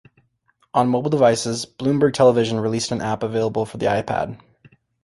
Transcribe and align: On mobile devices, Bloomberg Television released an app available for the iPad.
On 0.73 0.89
mobile 0.89 1.11
devices, 1.11 1.67
Bloomberg 1.67 2.15
Television 2.15 2.59
released 2.59 2.91
an 2.91 3.01
app 3.01 3.21
available 3.21 3.67
for 3.67 3.77
the 3.77 3.85
iPad. 3.85 4.41